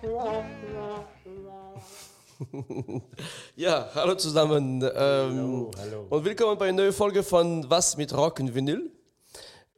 [3.56, 4.80] ja, hallo zusammen.
[4.82, 6.06] Ähm, Hallo, hallo.
[6.08, 8.92] Und willkommen bei einer neuen Folge von Was mit Rock und Vinyl.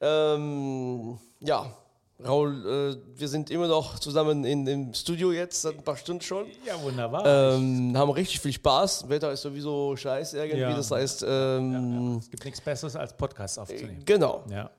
[0.00, 1.74] Ähm, ja,
[2.22, 6.20] Raul, äh, wir sind immer noch zusammen in, im Studio jetzt, seit ein paar Stunden
[6.20, 6.48] schon.
[6.66, 7.54] Ja, wunderbar.
[7.54, 9.08] Ähm, haben richtig viel Spaß.
[9.08, 10.60] Wetter ist sowieso scheiße irgendwie.
[10.60, 10.76] Ja.
[10.76, 14.02] Das heißt, ähm, es gibt nichts Besseres als Podcasts aufzunehmen.
[14.04, 14.44] genau.
[14.50, 14.70] Ja.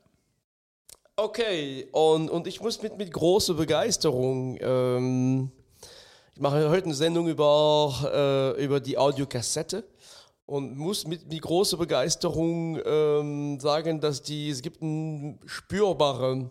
[1.16, 5.52] Okay, und, und ich muss mit, mit großer Begeisterung, ähm,
[6.34, 9.84] ich mache heute eine Sendung über, äh, über die Audiokassette
[10.46, 16.50] und muss mit, mit großer Begeisterung ähm, sagen, dass die, es gibt eine spürbare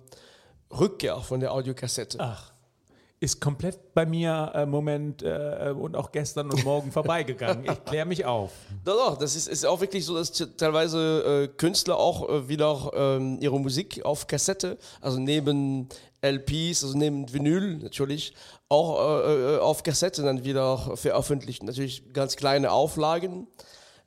[0.71, 2.19] Rückkehr von der Audiokassette.
[2.21, 2.53] Ach,
[3.23, 7.67] ist komplett bei mir im Moment äh, und auch gestern und morgen vorbeigegangen.
[7.71, 8.51] Ich kläre mich auf.
[8.83, 12.91] Doch, doch, das ist, ist auch wirklich so, dass teilweise äh, Künstler auch äh, wieder
[12.95, 15.91] ähm, ihre Musik auf Kassette, also neben
[16.23, 18.33] LPs, also neben Vinyl natürlich,
[18.71, 21.67] auch äh, äh, auf Kassette dann wieder veröffentlichen.
[21.67, 23.47] Natürlich ganz kleine Auflagen.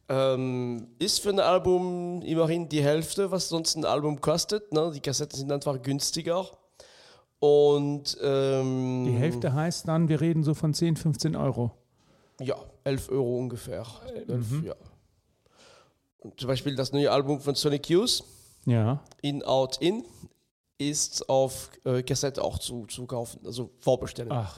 [0.09, 4.73] Ähm, ist für ein Album immerhin die Hälfte, was sonst ein Album kostet.
[4.73, 4.91] Ne?
[4.94, 6.50] Die Kassetten sind einfach günstiger.
[7.44, 11.72] Und ähm, Die Hälfte heißt dann, wir reden so von 10, 15 Euro.
[12.39, 13.85] Ja, 11 Euro ungefähr.
[14.30, 14.75] 11, ja.
[16.19, 18.23] Und zum Beispiel das neue Album von Sonic Youth,
[18.66, 19.03] Ja.
[19.22, 20.05] In, Out, In,
[20.77, 24.31] ist auf äh, Kassette auch zu, zu kaufen, also vorbestellen.
[24.31, 24.57] Ach.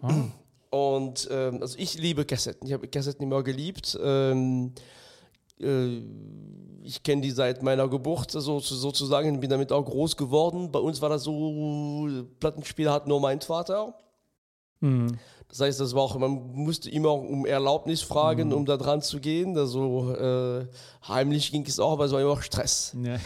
[0.00, 0.14] Ah.
[0.70, 2.66] Und ähm, also ich liebe Kassetten.
[2.66, 3.98] Ich habe Kassetten immer geliebt.
[4.02, 4.72] Ähm,
[5.60, 6.02] äh,
[6.82, 10.70] ich kenne die seit meiner Geburt so, sozusagen, bin damit auch groß geworden.
[10.70, 13.94] Bei uns war das so, Plattenspieler hat nur mein Vater.
[14.80, 15.18] Hm.
[15.48, 19.20] Das heißt, das war auch, man musste immer um Erlaubnis fragen, um da dran zu
[19.20, 19.56] gehen.
[19.56, 20.66] Also äh,
[21.06, 22.96] heimlich ging es auch, aber es war immer auch Stress.
[23.02, 23.18] Ja.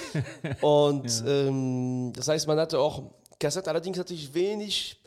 [0.66, 3.02] Und ähm, das heißt, man hatte auch
[3.38, 5.00] Kassetten, allerdings hatte ich wenig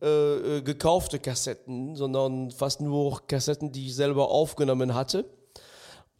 [0.00, 5.24] äh, äh, gekaufte Kassetten, sondern fast nur Kassetten, die ich selber aufgenommen hatte.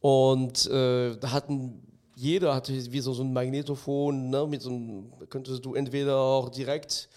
[0.01, 5.13] Und äh, da hatten jeder hatte wie so, so ein Magnetophon, ne, mit so einem,
[5.31, 7.09] könntest du entweder auch direkt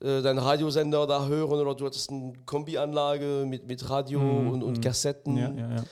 [0.00, 4.80] äh, deinen Radiosender da hören oder du hattest eine Kombianlage mit, mit Radio und, und
[4.82, 5.36] Kassetten.
[5.36, 5.84] Ja, ja, ja.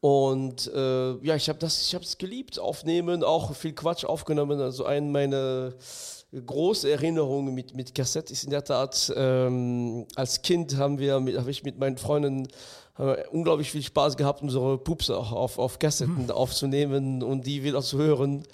[0.00, 4.60] Und äh, ja, ich habe das, ich habe es geliebt, aufnehmen, auch viel Quatsch aufgenommen.
[4.60, 5.72] Also eine meiner
[6.46, 11.50] große Erinnerungen mit, mit Kassette ist in der Tat, ähm, als Kind haben wir, habe
[11.50, 12.48] ich mit meinen Freunden
[13.32, 17.98] unglaublich viel Spaß gehabt, unsere Pups auch auf, auf Kassetten aufzunehmen und die wieder zu
[17.98, 18.44] hören.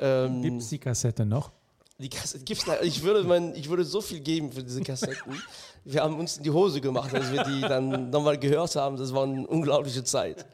[0.00, 1.52] Ähm, Gibt es die Kassette noch?
[1.98, 5.40] die Kassette gibt's leider- ich würde mein, ich würde so viel geben für diese Kassetten.
[5.84, 8.96] wir haben uns in die Hose gemacht, als wir die dann nochmal gehört haben.
[8.96, 10.44] Das war eine unglaubliche Zeit.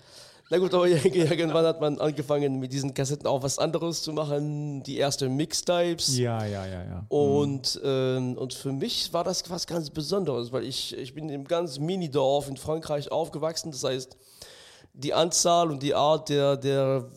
[0.53, 4.83] Na gut, aber irgendwann hat man angefangen, mit diesen Kassetten auch was anderes zu machen.
[4.83, 6.19] Die ersten Mixtapes.
[6.19, 7.07] Ja, ja, ja, ja.
[7.09, 11.45] Und, ähm, und für mich war das was ganz Besonderes, weil ich, ich bin im
[11.45, 13.71] ganz Minidorf in Frankreich aufgewachsen.
[13.71, 14.17] Das heißt,
[14.93, 17.09] die Anzahl und die Art der, der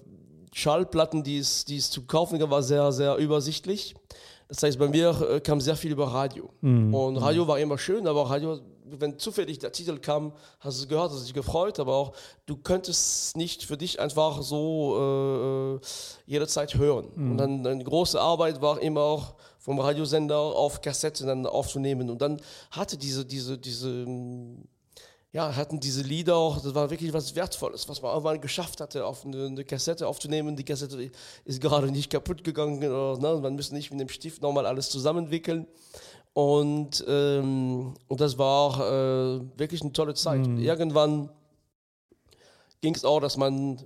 [0.53, 3.95] Schallplatten, die es, die es zu kaufen gab, war sehr, sehr übersichtlich.
[4.47, 6.49] Das heißt, bei mir äh, kam sehr viel über Radio.
[6.95, 10.89] Und Radio war immer schön, aber Radio, wenn zufällig der Titel kam, hast du es
[10.89, 12.13] gehört, hast dich gefreut, aber auch
[12.45, 15.85] du könntest nicht für dich einfach so äh,
[16.25, 17.07] jederzeit hören.
[17.31, 22.09] Und dann eine große Arbeit war immer auch vom Radiosender auf Kassette dann aufzunehmen.
[22.09, 24.67] Und dann hatte diese, diese, diese, mm,
[25.33, 29.03] ja, hatten diese Lieder auch, das war wirklich was Wertvolles, was man irgendwann geschafft hatte,
[29.03, 30.55] auf eine, eine Kassette aufzunehmen.
[30.55, 31.11] Die Kassette
[31.43, 33.41] ist gerade nicht kaputt gegangen, oder, ne?
[33.41, 35.65] man müsste nicht mit dem Stift nochmal alles zusammenwickeln.
[36.33, 40.45] Und, ähm, und das war auch, äh, wirklich eine tolle Zeit.
[40.45, 41.29] Und irgendwann
[42.81, 43.81] ging es auch, dass man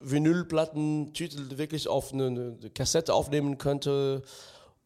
[0.00, 4.22] Vinylplatten, Titel wirklich auf eine, eine Kassette aufnehmen könnte.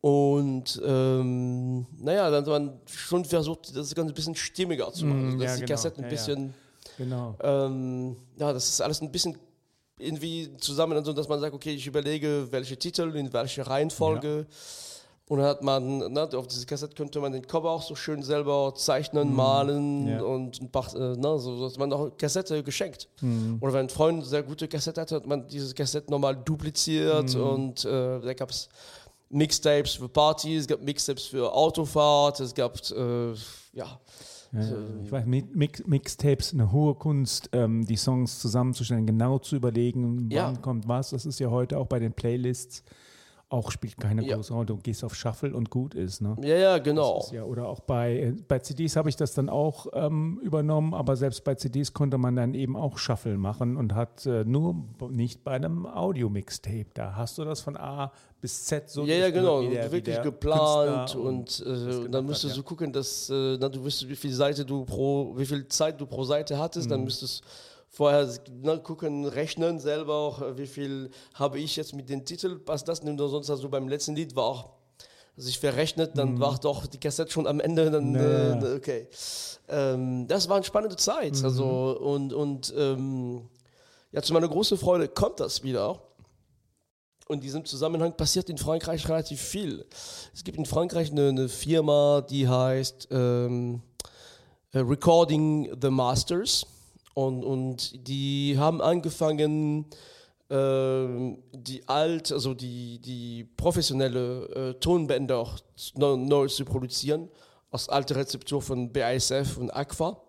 [0.00, 5.22] Und ähm, naja, dann hat man schon versucht, das Ganze ein bisschen stimmiger zu machen.
[5.22, 5.68] Mm, also, dass ja, die genau.
[5.74, 6.16] Kassetten ein Ja, ja.
[6.26, 6.54] bisschen,
[6.96, 7.34] Genau.
[7.42, 9.36] ähm, ja, das ist alles ein bisschen
[9.98, 14.46] irgendwie zusammen, also, dass man sagt, okay, ich überlege, welche Titel, in welche Reihenfolge.
[15.28, 18.20] Und dann hat man, ne, auf diese Kassette könnte man den Cover auch so schön
[18.22, 20.22] selber zeichnen, malen Mm, ja.
[20.22, 23.06] und ein paar, äh, ne, so dass man auch eine Kassette geschenkt.
[23.20, 23.56] Mm.
[23.60, 27.32] Oder wenn ein Freund eine sehr gute Kassette hatte, hat man diese Kassette nochmal dupliziert
[27.36, 27.40] Mm.
[27.42, 28.68] und äh, da gab es
[29.30, 33.30] Mixtapes für Partys, es gab Mixtapes für Autofahrt, es gab, äh,
[33.72, 34.00] ja,
[34.52, 34.60] ja.
[35.04, 40.22] Ich weiß, Mi- Mix, Mixtapes, eine hohe Kunst, ähm, die Songs zusammenzustellen, genau zu überlegen,
[40.22, 40.52] wann Ja.
[40.60, 41.10] kommt was.
[41.10, 42.82] Das ist ja heute auch bei den Playlists
[43.50, 44.36] auch spielt keine Ja.
[44.36, 44.66] große Rolle.
[44.66, 46.20] Du gehst auf Shuffle und gut ist.
[46.22, 46.36] Ne?
[46.42, 47.26] Ja, ja, genau.
[47.32, 51.16] Ja, oder auch bei, äh, bei CDs habe ich das dann auch ähm, übernommen, aber
[51.16, 54.76] selbst bei CDs konnte man dann eben auch Shuffle machen und hat äh, nur
[55.10, 56.86] nicht bei einem Audio-Mixtape.
[56.94, 59.70] Da hast du das von A bis Z so ja, ja, durchgehört, genau.
[59.74, 62.68] der- wirklich geplant Künstler und, äh, gemacht dann müsstest hat, du ja.
[62.68, 66.06] gucken, dass äh, na, du wüsstest, wie viel Seite du pro, wie viel Zeit du
[66.06, 66.86] pro Seite hattest.
[66.86, 66.90] Mhm.
[66.90, 67.42] Dann müsstest
[67.90, 68.28] vorher
[68.62, 72.88] na, gucken, rechnen selber auch, äh, wie viel habe ich jetzt mit dem Titel, passt
[72.88, 74.70] das denn oder sonst also beim letzten Lied war auch
[75.36, 78.16] sich verrechnet, dann war doch die Kassette schon am Ende, dann Mhm.
[78.16, 78.72] Ja.
[78.72, 79.08] äh, okay.
[79.68, 81.38] Ähm, das war eine spannende Zeit.
[81.38, 81.44] Mhm.
[81.44, 83.48] Also und, und ähm,
[84.12, 86.00] ja, zu meiner großen Freude kommt das wieder.
[87.28, 89.86] Und in diesem Zusammenhang passiert in Frankreich relativ viel.
[90.34, 93.82] Es gibt in Frankreich eine, eine Firma, die heißt ähm,
[94.72, 96.66] äh, Recording the Masters.
[97.14, 99.86] Und, und die haben angefangen,
[100.48, 105.58] ähm, die alt, also die, die professionelle äh, Tonbänder auch
[105.94, 107.28] neu, neu zu produzieren,
[107.70, 110.20] aus alter Rezeptur von BASF und Aqua.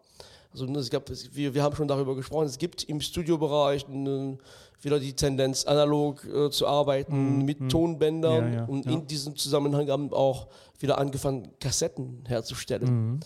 [0.52, 4.38] Also ne, es gab, wir, wir haben schon darüber gesprochen, es gibt im Studiobereich eine,
[4.82, 8.54] wieder die Tendenz, analog äh, zu arbeiten mit Tonbändern.
[8.54, 8.92] Ja, ja, und ja.
[8.92, 10.48] in diesem Zusammenhang haben auch
[10.80, 13.22] wieder angefangen, Kassetten herzustellen,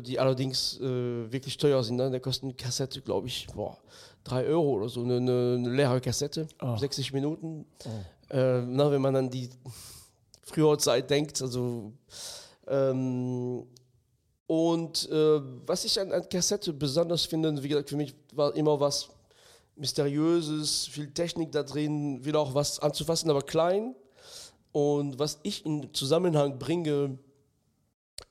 [0.00, 1.96] die allerdings äh, wirklich teuer sind.
[1.96, 2.10] Ne?
[2.10, 3.78] Da kostet eine Kassette, glaube ich, boah,
[4.24, 6.76] 3 Euro oder so, eine, eine, leere Kassette, Oh.
[6.76, 7.66] 60 Minuten.
[8.30, 9.48] Äh, na, wenn man an die
[10.42, 11.92] frühere Zeit denkt, also
[12.66, 13.66] ähm,
[14.46, 18.80] und äh, was ich an, an Kassette besonders finde, wie gesagt, für mich war immer
[18.80, 19.10] was
[19.76, 23.94] Mysteriöses, viel Technik da drin, wieder auch was anzufassen, aber klein.
[24.72, 27.18] Und was ich in Zusammenhang bringe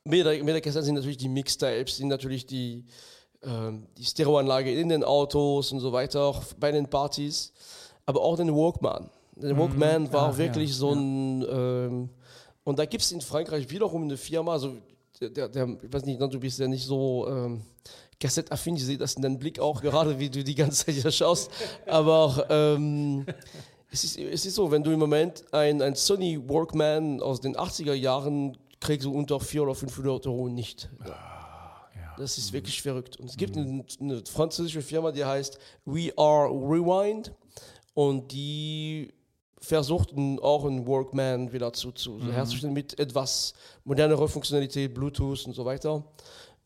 [0.08, 2.86] mit der, mit der Kassette sind natürlich die Mixtapes, sind natürlich die,
[3.44, 7.54] ähm, die Stereoanlage in den Autos und so weiter, auch bei den Partys,
[8.06, 9.10] aber auch den Walkman.
[9.36, 11.00] Der Walkman war Ach, wirklich ja, so ja.
[11.00, 12.10] ein, ähm,
[12.64, 14.74] und da gibt es in Frankreich wiederum eine Firma, also
[15.22, 17.62] der, der ich weiß nicht, du bist ja nicht so ähm,
[18.20, 21.12] kassettaffin, ich sehe das in deinem Blick auch gerade, wie du die ganze Zeit hier
[21.12, 21.52] schaust,
[21.86, 23.26] aber ähm,
[23.92, 27.56] es, ist, es ist so, wenn du im Moment ein, ein Sony Walkman aus den
[27.56, 30.90] 80er Jahren kriegst du unter 400 oder 500 Euro nicht.
[32.18, 33.18] Das ist wirklich verrückt.
[33.18, 37.32] Und es gibt eine, eine französische Firma, die heißt We Are Rewind
[37.94, 39.14] und die
[39.60, 43.54] versuchten auch einen Walkman wieder zu, zu herzustellen mit etwas
[43.84, 46.04] modernerer Funktionalität, Bluetooth und so weiter.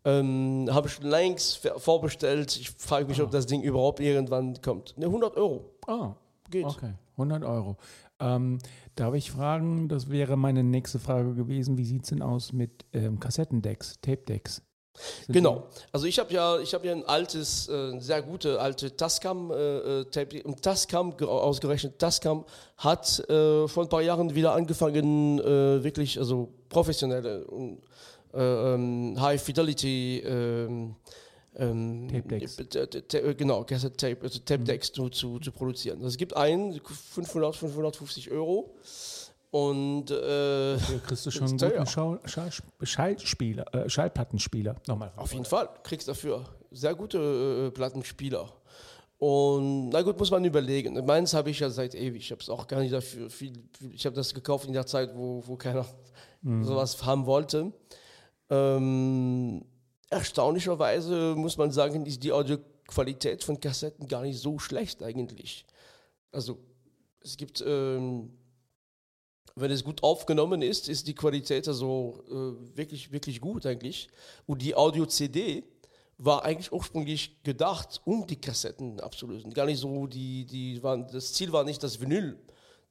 [0.04, 2.58] Ähm, Habe ich längst vorbestellt.
[2.58, 4.98] Ich frage mich, ob das Ding überhaupt irgendwann kommt.
[4.98, 5.72] Ne, 100 Euro.
[5.88, 6.16] Ah,
[6.52, 6.66] Geht.
[6.66, 6.94] okay.
[7.18, 7.78] 100 Euro.
[8.20, 8.60] Ähm,
[8.96, 12.86] darf ich fragen, das wäre meine nächste Frage gewesen, wie sieht es denn aus mit
[12.94, 14.62] ähm, Kassettendecks, Tape-Decks?
[15.30, 15.68] Genau.
[15.94, 19.56] Also ich habe ja, ich habe ja ein altes, äh, sehr gute alte Tascam äh,
[20.02, 20.44] äh, Tape.
[20.44, 22.44] Und Tascam ge- ausgerechnet Tascam
[22.78, 27.80] hat äh, vor ein paar Jahren wieder angefangen, äh, wirklich also professionelle und
[28.34, 30.20] äh, ähm, High Fidelity
[31.56, 32.58] ähm, ähm, Tape Decks.
[32.60, 35.98] äh, t- genau, Cassette Tape, also Tape Decks zu, zu, produzieren.
[35.98, 38.76] Also es gibt einen 500, 550 Euro
[39.52, 42.52] und äh, Da kriegst du schon einen guten Schau Schall
[42.84, 44.76] Schallspieler, äh, Schallplattenspieler.
[44.88, 45.12] Nochmal.
[45.18, 48.50] Auf jeden Fall, kriegst dafür sehr gute äh, Plattenspieler.
[49.18, 50.94] Und na gut, muss man überlegen.
[51.06, 52.24] Meins habe ich ja seit ewig.
[52.24, 53.54] Ich habe es auch gar nicht dafür viel.
[53.94, 55.86] ich habe das gekauft in der Zeit, wo, wo keiner
[56.64, 57.72] sowas haben wollte.
[58.50, 59.64] Ähm,
[60.12, 65.66] erstaunlicherweise muss man sagen, ist die Audioqualität von Kassetten gar nicht so schlecht eigentlich.
[66.32, 66.60] Also
[67.22, 68.32] es gibt, ähm,
[69.56, 74.10] wenn es gut aufgenommen ist, ist die Qualität also äh, wirklich, wirklich gut eigentlich.
[74.46, 75.64] Und die Audio-CD
[76.18, 79.54] war eigentlich ursprünglich gedacht, um die Kassetten abzulösen.
[79.54, 82.38] Gar nicht so, die, die waren, das Ziel war nicht, das Vinyl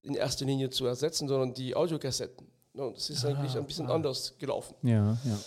[0.02, 2.47] in erster Linie zu ersetzen, sondern die Audiokassetten.
[2.75, 4.75] Ja, Und das ist eigentlich ein bisschen anders gelaufen.
[4.83, 5.38] Ja, ja.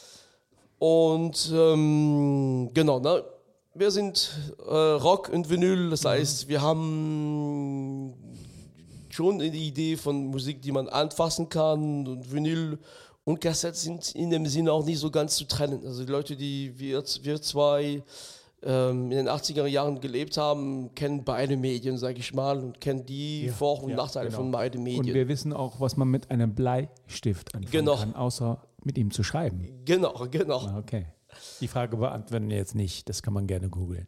[0.80, 3.24] Und ähm, genau, ne?
[3.74, 4.32] wir sind
[4.68, 8.14] äh, Rock und Vinyl, das heißt, wir haben
[9.10, 12.78] schon die Idee von Musik, die man anfassen kann und Vinyl
[13.26, 15.82] und Kassette sind in dem Sinne auch nicht so ganz zu trennen.
[15.86, 18.04] Also die Leute, die wir, wir zwei
[18.64, 23.06] ähm, in den 80er Jahren gelebt haben, kennen beide Medien, sage ich mal, und kennen
[23.06, 24.40] die Ja, Vor- und ja, Nachteile genau.
[24.40, 25.14] von beiden Und Medien.
[25.16, 27.96] wir wissen auch, was man mit einem Bleistift anfangen Genau.
[27.96, 29.82] kann, außer mit ihm zu schreiben.
[29.86, 30.60] genau, genau.
[30.60, 31.08] Ah, Okay.
[31.62, 34.08] Die Frage beantworten wir jetzt nicht, das kann man gerne googeln.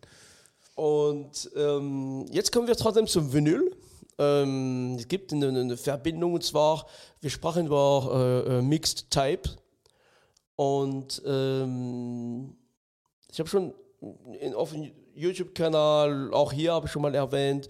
[0.75, 3.75] Und ähm, jetzt kommen wir trotzdem zum Vinyl.
[4.17, 6.85] Ähm, es gibt eine, eine Verbindung und zwar,
[7.21, 9.49] wir sprachen über äh, äh, Mixed Type
[10.55, 12.55] und ähm,
[13.31, 13.73] ich habe schon
[14.39, 17.67] in, dem YouTube-Kanal, auch hier habe ich schon mal erwähnt.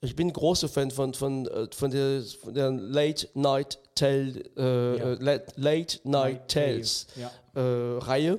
[0.00, 4.98] Ich bin großer Fan von, von, äh, von, der, von der Late Night Tale, äh,
[4.98, 5.04] Ja.
[5.18, 7.30] Late, Late Night Tales Ja.
[7.60, 8.38] äh, Reihe.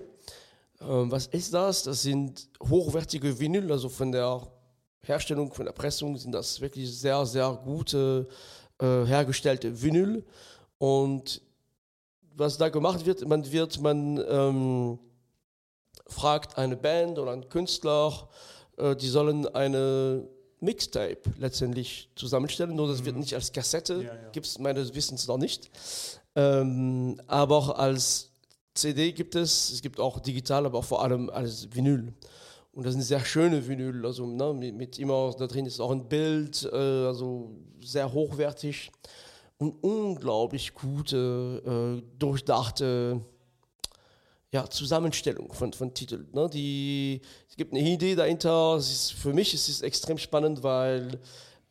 [0.82, 1.84] Ähm, was ist das?
[1.84, 4.42] Das sind hochwertige Vinyl, also von der
[5.02, 8.28] Herstellung, von der Pressung sind das wirklich sehr, sehr gute
[8.80, 10.24] äh, hergestellte Vinyl.
[10.78, 11.42] Und
[12.36, 15.00] was da gemacht wird, man wird, man ähm,
[16.08, 18.30] fragt eine Band oder einen Künstler,
[18.78, 20.28] äh, die sollen eine
[20.60, 24.02] Mixtape letztendlich zusammenstellen, nur das wird nicht als Kassette, Mhm.
[24.04, 24.30] Ja, ja.
[24.32, 25.70] gibt es meines Wissens noch nicht.
[26.36, 28.32] Ähm, aber auch als
[28.74, 32.14] CD gibt es, es gibt auch digital, aber vor allem als Vinyl.
[32.74, 35.92] Und das sind sehr schöne Vinyl, also ne, mit, mit immer, da drin ist auch
[35.92, 38.92] ein Bild, äh, also sehr hochwertig
[39.58, 43.22] und unglaublich gute, äh, durchdachte
[44.56, 46.30] ja, Zusammenstellung von, von Titeln.
[46.32, 46.50] Ne?
[46.50, 47.20] Die,
[47.50, 48.78] es gibt eine Idee dahinter.
[48.78, 51.20] Ist, für mich ist es extrem spannend, weil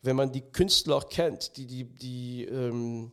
[0.03, 3.11] wenn man die Künstler kennt, die, die, die, ähm,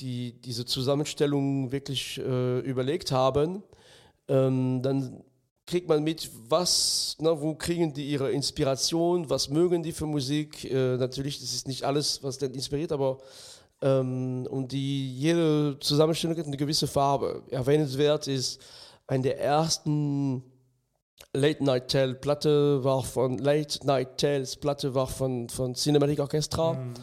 [0.00, 3.62] die diese Zusammenstellung wirklich äh, überlegt haben,
[4.26, 5.22] ähm, dann
[5.66, 10.64] kriegt man mit, was, ne, wo kriegen die ihre Inspiration, was mögen die für Musik.
[10.64, 13.18] Äh, natürlich, das ist nicht alles, was den inspiriert, aber
[13.82, 17.44] ähm, und die, jede Zusammenstellung hat eine gewisse Farbe.
[17.50, 18.60] Erwähnenswert ist
[19.10, 20.42] eine der ersten
[21.32, 26.72] Late Night Tale Platte war von Late Night Tales Platte war von, von Cinematic Orchestra.
[26.72, 26.94] Mhm.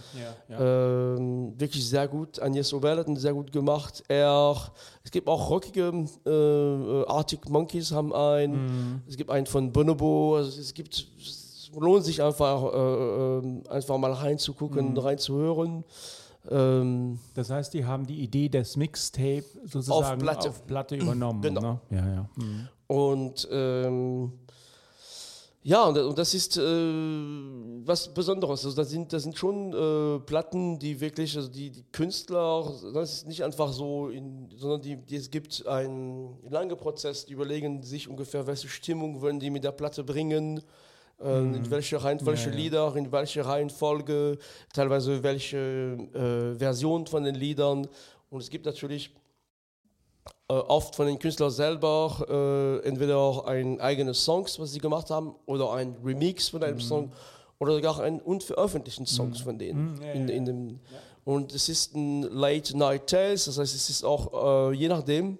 [0.50, 1.16] Ja, ja.
[1.16, 2.42] Ähm, wirklich sehr gut.
[2.42, 4.04] Agnes Obel hat ihn sehr gut gemacht.
[4.10, 4.56] Er,
[5.04, 8.66] es gibt auch rockige äh, Arctic Monkeys haben einen.
[8.66, 9.02] Mhm.
[9.08, 10.36] Es gibt einen von Bonobo.
[10.38, 14.98] Also es gibt es lohnt sich einfach äh, äh, einfach mal reinzugucken, Mhm.
[14.98, 15.84] reinzuhören.
[16.50, 20.50] Ähm, Das heißt, die haben die Idee des Mixtape sozusagen Platte.
[20.50, 21.42] auf Platte übernommen.
[21.42, 21.62] Genau.
[21.62, 21.80] Ne?
[21.90, 22.30] Ja, ja.
[22.36, 22.68] Mhm.
[22.88, 24.32] Und ähm,
[25.64, 28.64] ja, und, und das ist äh, was Besonderes.
[28.64, 33.14] Also das sind, das sind schon äh, Platten, die wirklich, also die, die Künstler, das
[33.14, 37.84] ist nicht einfach so, in, sondern die, die, es gibt einen langen Prozess, die überlegen
[37.84, 40.62] sich ungefähr, welche Stimmung wollen die mit der Platte bringen,
[41.20, 42.58] äh, in welche, Reihen, welche Ja, ja.
[42.58, 44.38] Lieder, in welche Reihenfolge,
[44.74, 47.88] teilweise welche äh, Version von den Liedern.
[48.30, 49.12] Und es gibt natürlich
[50.50, 55.10] äh, oft von den Künstlern selber äh, entweder auch ein eigenes Songs, was sie gemacht
[55.10, 57.12] haben, oder ein Remix von einem Song
[57.60, 59.96] oder sogar ein unveröffentlichten Songs von denen.
[59.96, 60.80] Mhm, ja, in, in dem,
[61.26, 65.40] Und es ist ein Late Night Tales, das heißt, es ist auch, äh, je nachdem,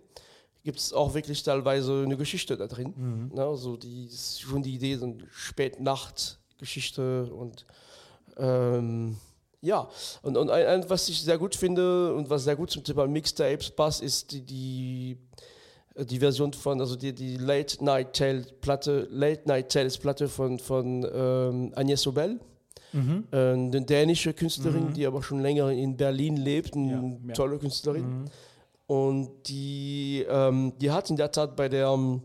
[0.68, 2.94] gibt es auch wirklich teilweise eine Geschichte da drin.
[2.98, 3.32] Mhm.
[3.36, 3.42] Ne?
[3.46, 4.10] Also die
[4.42, 7.66] schon die Idee, so eine Spätnacht-Geschichte und
[8.38, 9.16] ähm,
[9.62, 9.88] ja,
[10.22, 13.08] und, und ein, ein, was ich sehr gut finde und was sehr gut zum Thema
[13.08, 15.18] Mixtapes passt, ist die, die,
[15.98, 20.60] die Version von, also die, die Late Night Tales Platte, Late Night Tales Platte von,
[20.60, 22.40] von ähm, Agnès Obel,
[22.94, 23.26] Mhm.
[23.32, 24.94] äh, eine dänische Künstlerin, Mhm.
[24.94, 27.34] die aber schon länger in Berlin lebt, eine Ja, ja.
[27.34, 28.30] tolle Künstlerin.
[28.88, 28.96] Mhm.
[28.96, 32.22] Und die, ähm, die hat in der Tat bei der ähm,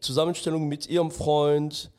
[0.00, 1.90] Zusammenstellung mit ihrem Freund,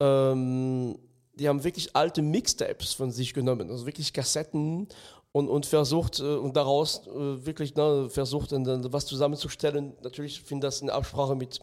[0.00, 0.98] ähm,
[1.34, 4.88] die haben wirklich alte Mixtapes von sich genommen, also wirklich Kassetten
[5.32, 9.94] und, und versucht äh, und daraus äh, wirklich ne, versucht dann, was zusammenzustellen.
[10.02, 11.60] Natürlich finde das in Absprache mit,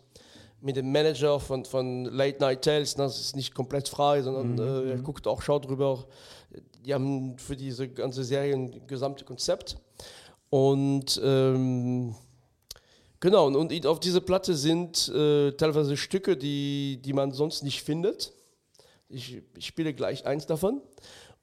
[0.62, 4.58] mit dem Manager von, von Late Night Tales, ne, das ist nicht komplett frei, sondern
[4.58, 6.06] äh, er guckt auch, schaut drüber.
[6.86, 9.78] Die haben für diese ganze Serie ein gesamtes Konzept.
[10.50, 12.16] Und ähm,
[13.20, 17.84] genau, und, und auf dieser Platte sind äh, teilweise Stücke, die, die man sonst nicht
[17.84, 18.34] findet.
[19.10, 20.82] Ich, ich spiele gleich eins davon.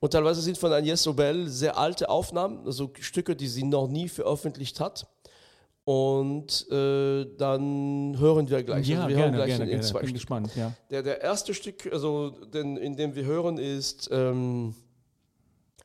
[0.00, 4.08] Und teilweise sind von Agnès Obel sehr alte Aufnahmen, also Stücke, die sie noch nie
[4.08, 5.06] veröffentlicht hat.
[5.84, 8.86] Und äh, dann hören wir gleich.
[8.86, 10.72] Ja, also wir gerne, hören gleich gerne, in, in zwei Bin gespannt, ja.
[10.90, 14.74] Der, der erste Stück, also den, in dem wir hören, ist, ähm,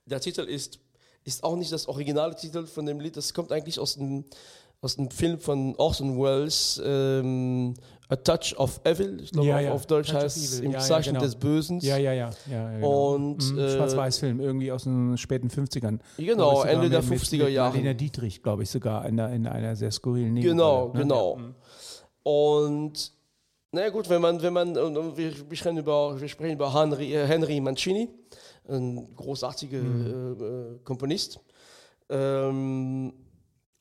[0.06, 0.80] der Titel ist,
[1.30, 4.26] ist auch nicht das originale Titel von dem Lied, das kommt eigentlich aus dem,
[4.82, 7.74] aus dem Film von Orson Welles, ähm,
[8.12, 10.60] A Touch of Evil, ich glaube Ja, auf, ja, auf Deutsch Touch heißt es.
[10.62, 11.24] Im Ja, Zeichen genau.
[11.24, 11.80] des Bösen.
[11.82, 12.32] Ja, ja, ja.
[12.50, 13.14] ja, genau.
[13.14, 16.00] Und, Mhm, äh, Schwarz-Weiß-Film, irgendwie aus den späten 50ern.
[16.18, 17.70] Genau, Ende der mit- mit- 50er mit Jahre.
[17.74, 21.00] Marlene Dietrich, glaube ich, sogar in, der, in einer sehr skurrilen Genau, Nebenrolle, ne?
[21.02, 21.36] genau.
[21.36, 21.56] Mhm.
[22.24, 23.12] Und
[23.72, 26.74] naja gut, wenn man, wenn man, und, und wir, wir, sprechen über, wir sprechen über
[26.74, 28.10] Henry, äh, Henry Mancini,
[28.70, 30.38] ein großartiger Mhm.
[30.40, 30.44] äh,
[30.76, 31.40] äh, Komponist.
[32.10, 33.14] Ähm,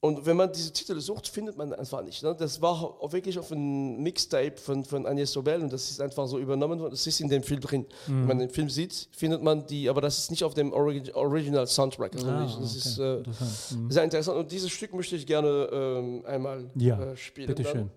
[0.01, 2.23] und wenn man diese Titel sucht, findet man einfach nicht.
[2.23, 2.33] Ne?
[2.39, 6.29] Das war auch wirklich auf einem Mixtape von, von Agnès Sobel und das ist einfach
[6.29, 6.93] so übernommen worden.
[6.93, 7.85] Das ist in dem Film drin.
[8.07, 11.13] Wenn man den Film sieht, findet man die, aber das ist nicht auf dem Origi
[11.15, 12.15] Original Soundtrack.
[12.15, 12.65] Also Ah, das okay.
[12.67, 13.81] ist äh, Interessant.
[13.83, 13.91] Mhm.
[13.91, 14.39] sehr interessant.
[14.39, 17.49] Und dieses Stück möchte ich gerne ähm, einmal Ja, äh, spielen.
[17.49, 17.73] Bitte dann.
[17.73, 17.91] schön.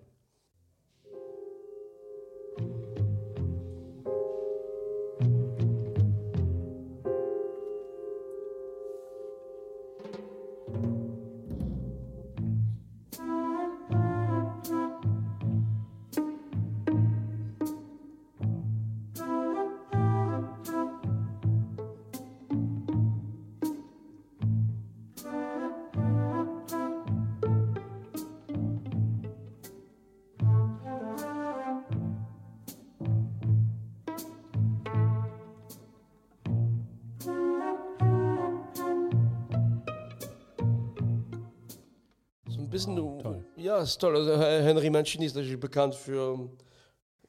[42.85, 43.45] Bisschen, Wow, toll.
[43.57, 44.15] ja, ist toll.
[44.15, 46.49] Also Henry Mancini ist natürlich bekannt für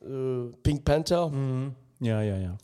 [0.01, 1.29] äh, Pink Panther.
[1.29, 1.75] Mhm.
[2.01, 2.59] Ja, ja, ja.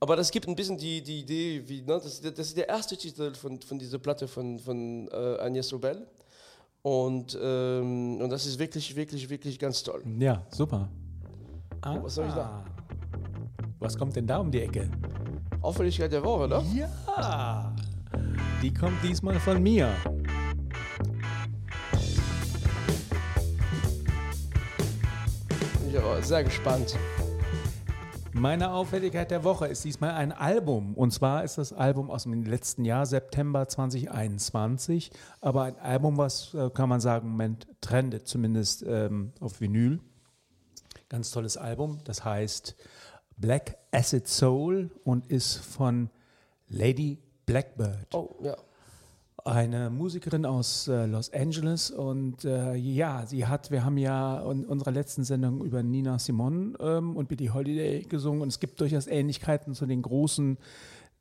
[0.00, 2.56] Aber das gibt ein bisschen die, die Idee, wie, ne, das, ist der- das ist
[2.56, 6.06] der erste Titel von, von dieser Platte von, von äh, Agnès Obel.
[6.82, 10.02] Und, ähm, und das ist wirklich, wirklich, wirklich ganz toll.
[10.18, 10.88] Ja, super.
[11.82, 12.64] Ah, was soll ich sagen?
[13.78, 14.90] Was kommt denn da um die Ecke?
[15.62, 16.62] Auffälligkeit der Woche, ne?
[16.74, 17.72] Ja,
[18.62, 19.90] die kommt diesmal von mir.
[25.90, 26.96] Bin ich aber sehr gespannt.
[28.32, 30.94] Meine Auffälligkeit der Woche ist diesmal ein Album.
[30.94, 35.10] Und zwar ist das Album aus dem letzten Jahr, September 2021.
[35.40, 39.98] Aber ein Album, was, äh, kann man sagen, im Moment trendet, zumindest ähm, auf Vinyl.
[41.08, 41.98] Ganz tolles Album.
[42.04, 42.76] Das heißt
[43.36, 46.08] Black Acid Soul und ist von
[46.68, 48.14] Lady Blackbird.
[48.14, 48.56] Oh, ja.
[49.44, 54.66] Eine Musikerin aus äh, Los Angeles und äh, ja, sie hat, wir haben ja in
[54.66, 59.06] unserer letzten Sendung über Nina Simone ähm, und Billie Holiday gesungen und es gibt durchaus
[59.06, 60.58] Ähnlichkeiten zu den großen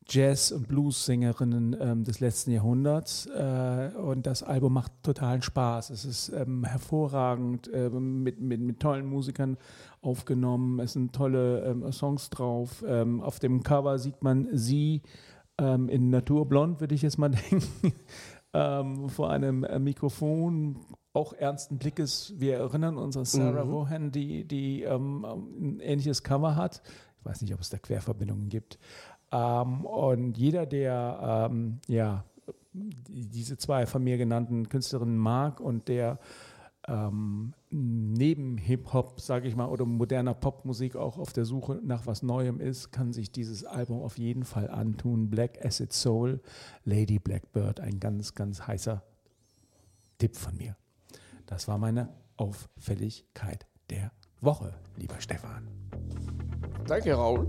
[0.08, 5.92] Jazz- und Blues-Sängerinnen ähm, des letzten Jahrhunderts äh, und das Album macht totalen Spaß.
[5.92, 9.58] Es ist ähm, hervorragend ähm, mit, mit, mit tollen Musikern
[10.02, 12.84] aufgenommen, es sind tolle ähm, Songs drauf.
[12.88, 15.04] Ähm, auf dem Cover sieht man sie
[15.60, 17.94] ähm, in Naturblond, würde ich jetzt mal denken,
[18.54, 20.78] ähm, vor einem äh, Mikrofon,
[21.14, 22.34] auch ernsten Blickes.
[22.38, 23.72] Wir erinnern uns an Sarah Mhm.
[23.72, 26.82] Vaughan, die, die ähm, ein ähnliches Cover hat.
[27.20, 28.80] Ich weiß nicht, ob es da Querverbindungen gibt.
[29.32, 32.24] Ähm, und jeder, der ähm, ja,
[32.74, 36.20] die- diese zwei von mir genannten Künstlerinnen mag und der
[36.88, 37.54] ähm,
[38.20, 42.60] neben Hip-Hop, sage ich mal, oder moderner Popmusik auch auf der Suche nach was Neuem
[42.60, 45.30] ist, kann sich dieses Album auf jeden Fall antun.
[45.30, 46.42] Black Acid Soul,
[46.84, 49.02] Lady Blackbird, ein ganz, ganz heißer
[50.18, 50.76] Tipp von mir.
[51.46, 55.70] Das war meine Auffälligkeit der Woche, lieber Stefan.
[56.88, 57.48] Danke, Raul.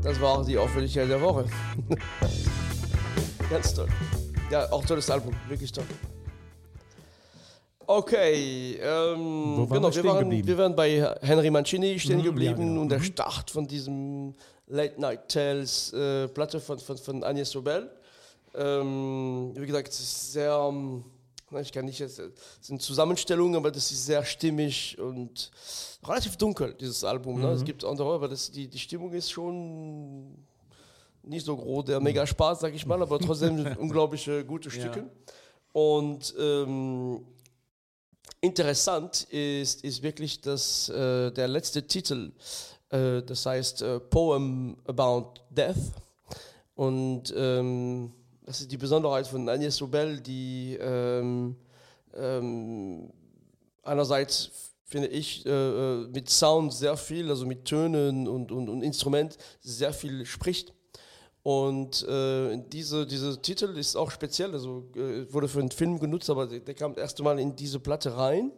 [0.00, 1.44] Das war auch die Auffälligkeit der Woche.
[3.50, 3.88] Ganz toll.
[4.50, 5.84] Ja, auch tolles Album, wirklich toll.
[7.90, 12.56] Okay, ähm, genau, wir wir, waren, wir waren bei Henry Mancini stehen Mhm, ja, geblieben
[12.56, 12.80] genau.
[12.82, 13.04] und der Mhm.
[13.04, 14.34] Start von diesem
[14.66, 17.90] Late Night Tales äh, Platte von, von, von Agnès Sobel.
[18.54, 21.02] Ähm, wie gesagt, es ist sehr, ähm,
[21.62, 25.50] ich kann nicht jetzt, es sind Zusammenstellungen, aber das ist sehr stimmig und
[26.06, 27.40] relativ dunkel, dieses Album.
[27.40, 27.48] Ne?
[27.52, 30.34] Es gibt andere, aber das, die, die Stimmung ist schon
[31.22, 35.08] nicht so groß, der mega Spaß, sag ich mal, aber trotzdem unglaubliche gute Stücke.
[35.72, 37.24] Und ähm,
[38.40, 42.32] interessant ist, ist wirklich, dass äh, der letzte Titel,
[42.90, 45.76] äh, das heißt äh, Poem About Death.
[46.74, 48.12] Und ähm,
[48.44, 51.56] das ist die Besonderheit von Agnès Sobel, die ähm,
[52.14, 53.12] ähm,
[53.82, 54.50] einerseits
[54.84, 59.36] finde ich äh, äh, mit Sound sehr viel, also mit Tönen und, und, und Instrument
[59.60, 60.72] sehr viel spricht.
[61.48, 66.28] Und äh, diese, dieser Titel ist auch speziell, also äh, wurde für einen Film genutzt,
[66.28, 68.52] aber der, der kam das erste Mal in diese Platte rein.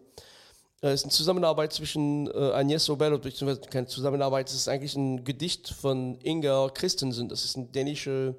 [0.81, 4.97] Es ist eine Zusammenarbeit zwischen äh, Agnès Sobel und beziehungsweise keine Zusammenarbeit, es ist eigentlich
[4.97, 8.35] ein Gedicht von Inger Christensen, das ist ein dänischer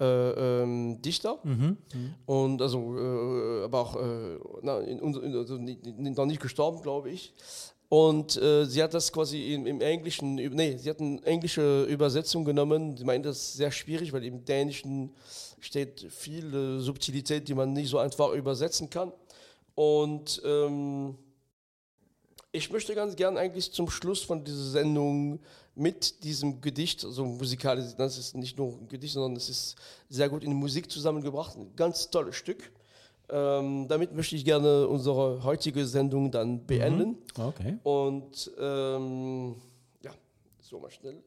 [0.00, 1.38] äh, ähm, Dichter.
[2.26, 7.32] Und also, äh, aber auch äh, na, in, in, also noch nicht gestorben, glaube ich.
[7.94, 12.44] Und äh, sie hat das quasi im, im Englischen, nee, sie hat eine englische Übersetzung
[12.44, 12.96] genommen.
[12.96, 15.14] Sie meint das ist sehr schwierig, weil im Dänischen
[15.60, 19.12] steht viel äh, Subtilität, die man nicht so einfach übersetzen kann.
[19.76, 21.16] Und ähm,
[22.50, 25.38] ich möchte ganz gern eigentlich zum Schluss von dieser Sendung
[25.76, 29.76] mit diesem Gedicht, also musikalisch, das ist nicht nur ein Gedicht, sondern es ist
[30.08, 32.72] sehr gut in Musik zusammengebracht, ein ganz tolles Stück.
[33.30, 37.16] Ähm, damit möchte ich gerne unsere heutige Sendung dann beenden.
[37.38, 37.78] Okay.
[37.82, 39.54] Und ähm,
[40.02, 40.10] ja,
[40.60, 41.22] so mal schnell.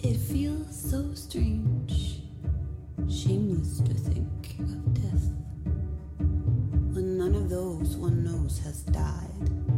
[0.00, 1.86] It feels so strange,
[3.08, 4.17] shameless to think
[8.48, 9.77] Rose has died.